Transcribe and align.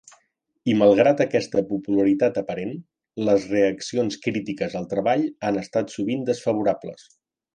I 0.71 0.73
malgrat 0.77 1.19
aquesta 1.25 1.61
popularitat 1.71 2.39
aparent, 2.43 2.71
les 3.29 3.45
reaccions 3.53 4.17
crítiques 4.25 4.77
al 4.81 4.89
treball 4.95 5.29
han 5.51 5.63
estat 5.65 5.97
sovint 5.99 6.27
desfavorables. 6.33 7.09